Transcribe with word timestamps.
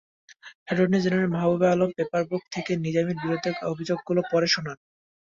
Attorney 0.65 0.99
general 1.03 1.29
Mahbubey 1.31 1.67
Alam 1.69 1.89
paper book 1.97 2.43
থেকে 2.53 2.71
নিজামীর 2.77 3.17
বিরুদ্ধে 3.23 3.49
অভিযোগগুলো 3.71 4.21
পড়ে 4.31 4.47
শোনান। 4.47 4.77